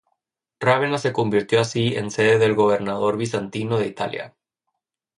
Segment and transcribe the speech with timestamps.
[0.59, 4.35] Rávena se convirtió así en sede del gobernador bizantino de Italia.